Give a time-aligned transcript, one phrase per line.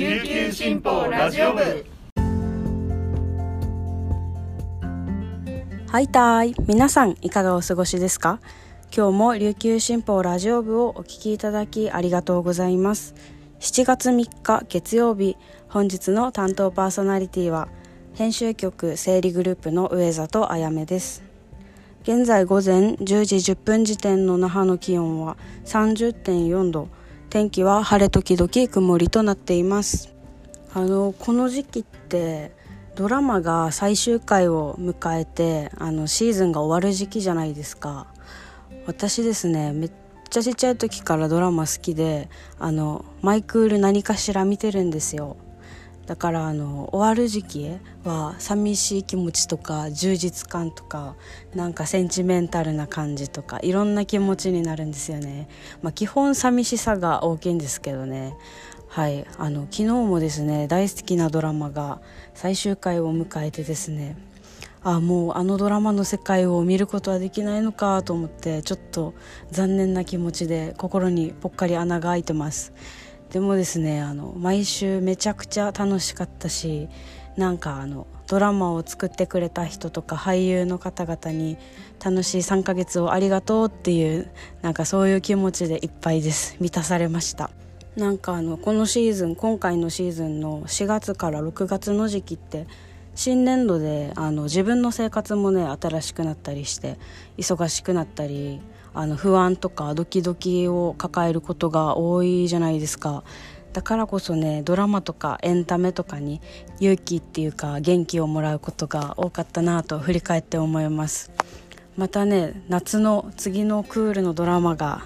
[0.00, 1.60] 琉球新報ラジオ部。
[5.88, 6.54] はいたい。
[6.66, 8.40] 皆さんいかがお過ごしですか？
[8.96, 13.14] 今日も琉球新報ラジオ部をお聞きいただきありがとうございます。
[13.58, 15.36] 7月3日月曜日
[15.68, 17.68] 本日の担当パーソナリティは
[18.14, 21.22] 編集局整理グループの上里あやめです。
[22.04, 25.36] 現在午前10時10分時点の那覇の気温は
[25.66, 26.88] 30.4度。
[27.30, 30.12] 天気は晴れ時々曇りとなっています。
[30.74, 32.50] あのこの時期って
[32.96, 38.08] ドラマが最終回を迎えてあのシーズンが終わる時期じゃないですか。
[38.84, 39.92] 私ですねめっ
[40.28, 45.36] ちゃちっちゃい時からドラマ好きであのマイクール何かしら見てるんですよ。
[46.10, 47.70] だからあの終わる時期
[48.02, 51.14] は寂しい気持ちとか充実感とか
[51.54, 55.48] なんかセンチメンタルな感じとかいろんな気持ちになるんですよね、
[55.82, 58.34] まあ、基本寂しさが大きいんですけどね。
[58.88, 59.24] はい。
[59.38, 62.00] あの昨日もですね大好きなドラマが
[62.34, 64.16] 最終回を迎えてですね。
[64.82, 69.14] あもうあのドラマの世界を見ることはできないのかと思ってちょっと
[69.52, 72.72] 残念な気持ちで心にぽっかり穴が開いてます。
[73.32, 76.88] でもですねあの毎週めちゃくちゃ楽しかったし
[77.36, 81.56] なんかあのドラマを作ってくれた人とか俳優の方々に
[82.04, 84.30] 楽しい3ヶ月をありがとうっていう
[84.62, 86.56] なんかそういう気持ちでいっぱいです。
[86.60, 87.50] 満たされました。
[87.96, 92.66] なんかあのこのシーズン今回のシーズンの4月から6月の時期って
[93.14, 96.98] 新年度であの自分の生活もね新しくなったりして
[97.36, 98.60] 忙しくなったり
[98.94, 103.24] あの不安とかドキドキを抱えることが多いじゃないですか。
[103.72, 106.40] だからこそねドラマとかエンタメとかに
[106.80, 111.30] 勇気っていうか元気をもらうことが多かったなと振り返って思います。
[111.96, 115.02] またね夏の次のクールのドラマが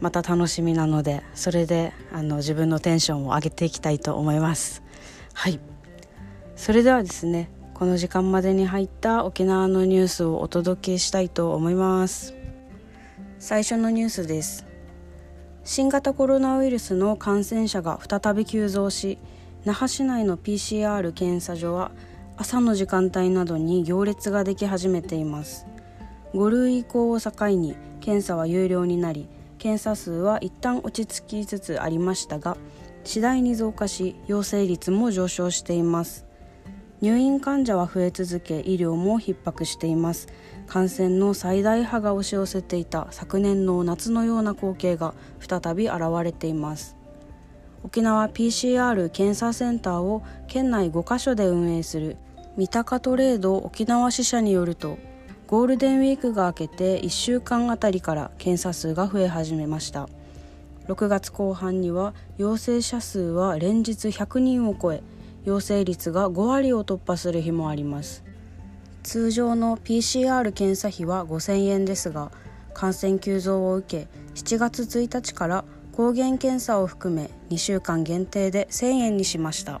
[0.00, 4.82] また楽しみなのでそれであの自分のテンションを上げていきたいと思います。
[5.34, 5.77] はい。
[6.58, 12.34] それではですねこの時間までに入った沖縄のニュースをお届けしたいと思います。
[13.38, 14.66] 最初のニュースです。
[15.62, 19.18] 新型コロナウイルスの感染者が再び急増し
[19.64, 21.92] 那覇市内の PCR 検査所は
[22.36, 25.64] 朝の時間帯などに行列ができ始めています。
[26.34, 32.56] 5類移行を境に検査は有料になり検査数は一旦落ち着きつつありましたが
[33.04, 36.27] 次第に増加し陽性率も上昇しています。
[37.00, 40.26] 入院患者は増え続け医療も逼迫しています。
[40.66, 46.96] 感染の最大波が押し寄せていた昨年の夏のような光景が再び現れています。
[47.84, 52.16] 沖縄 PCR 検査センターを県内5カ所で運営する
[52.56, 54.98] 三鷹トレード沖縄支社によると
[55.46, 60.08] ゴールデンウィークが明けて1週間あたりから検査数が増え始めました。
[60.88, 65.02] 6月後半には陽性者数は連日100人を超え
[65.48, 68.22] 陽性率が5割を突破する日もあります。
[69.02, 72.30] 通常の PCR 検査費は5000円ですが
[72.74, 79.80] 感染急増を受け7月1日から抗原検査を含め2週間限定で1000円にしました。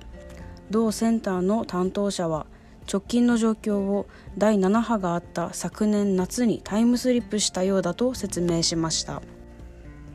[0.70, 2.46] 同センターの担当者は
[2.90, 4.06] 直近の状況を
[4.38, 9.22] 第7波があった昨年夏にタイムスリップしたようだと説明しました。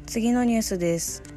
[0.08, 1.33] 次のニュースです。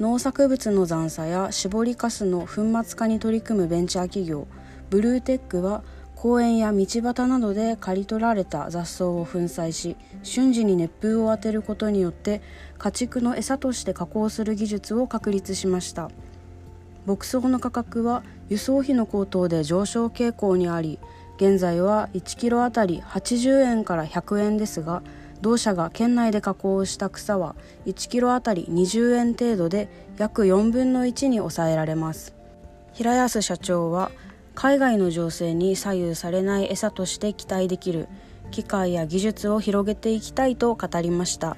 [0.00, 4.48] 農作物の残差や搾りかすの粉末化に取り組むベンチャー企業
[4.88, 5.82] ブルーテックは
[6.16, 12.40] 公園や道端などで刈り取られた雑草を粉砕し瞬時に熱風を当てることによって
[12.78, 16.10] 家畜の餌として加工する技術を確立しました。
[17.06, 20.98] 牧草の価格は輸送費の高騰で上昇傾向にあり
[21.36, 25.02] 現在は1キロあたり80円から100円ですが
[25.42, 27.56] 同社が県内で加工した草は
[27.86, 32.34] 1キロあたり20円程度で約4分の1に抑えられます。
[32.92, 34.10] 平安社長は
[34.54, 38.08] 海外の情勢に左右されない餌として期待できる
[38.50, 41.56] 機械や技術を広げていきたいと語りました。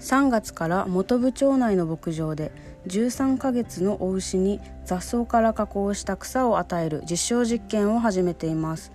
[0.00, 2.52] 3月から本部町内の牧場で
[2.88, 8.92] 13ヶ月のお牛に雑草から加工した草を与える実証実験を始めています。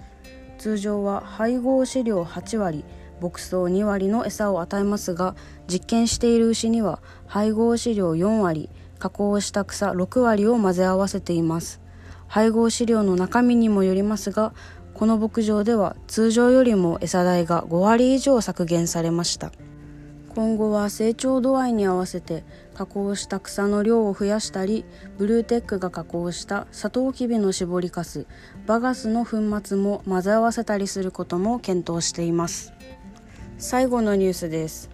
[0.60, 2.84] 通常は配合飼料8割
[3.22, 5.36] 牧草2割の餌を与えますが
[5.68, 8.70] 実験している牛には配合飼料4割
[9.00, 11.82] 加工した草6割を混ぜ合わせています。
[12.28, 14.54] 配合飼料の中身にもよりますが
[14.94, 19.52] この牧場では通常よりも餌代が5割以上削減されました。
[20.36, 22.44] 今後は成長度合いに合わせて
[22.76, 24.86] 加工した草の量を増やしたり
[25.18, 28.28] ブルーテックが加工したサトウキビの搾りかす
[28.66, 32.74] バガスの粉末も混ぜ合わせたりすることも検討しています。
[33.62, 34.90] 最後のニュースです。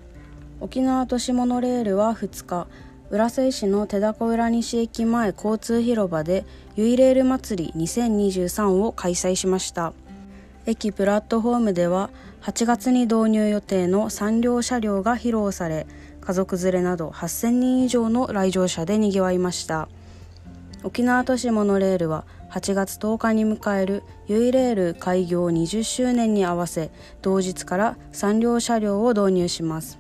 [0.60, 2.66] 沖縄都市モノレールは2日
[3.12, 6.46] 浦添市の手高浦西駅前交通広場で
[6.76, 9.94] ユイレール祭り2023を開催しました。
[10.66, 12.10] 駅プラットフォームでは
[12.42, 15.86] 8月に導入予定の3両車両が披露され
[16.20, 19.90] 家族連れなど8000人以上の来場者でにぎわいました。
[20.86, 26.92] 沖縄都市モノレールは8月10日に迎えるユイレール開業20周年に合わせ
[27.24, 29.98] 同日から3両車両を導入します。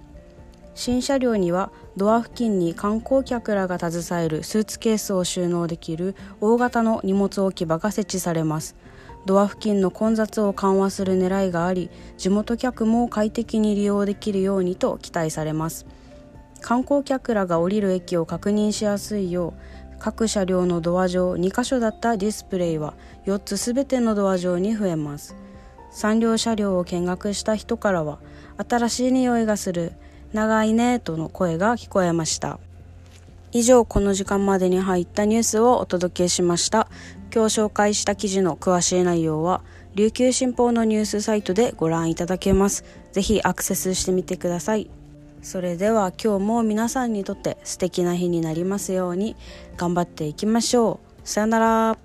[0.75, 8.75] 新車両にはドア付近に観光客らが携えるスーツケースを収納できる大型の荷物置き場が設置されます。
[9.25, 11.89] ドア付近の混雑を緩和する狙いがあり
[12.19, 15.87] 地元客も快適に利用できるようにと期待されます。
[16.61, 19.53] 観光客らが降りる駅を確認しやすいよ
[19.84, 22.93] う各車両のドア上2箇所だったディスプレイは
[23.25, 25.35] 4つすべてのドア上に増えます。
[25.93, 28.19] 3両車両を見学した人からは
[28.69, 29.93] 新しい匂いがする
[30.31, 32.59] 長いねとの声が聞こえました。
[33.51, 36.87] 以上この時間までに入ったニュースをお届けしました。
[37.33, 39.63] 今日紹介した記事の詳しい内容は
[39.95, 42.85] 琉球新報のニュースサイトでご覧いただけます。
[43.11, 44.87] ぜひアクセスしてみてください。
[45.45, 49.35] それでは今日も皆さんにとって素敵な日になりますように
[49.77, 51.27] 頑張っていきましょう。
[51.27, 52.04] さよなら。